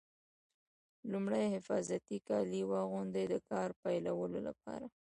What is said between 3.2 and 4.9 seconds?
د کار پیلولو لپاره.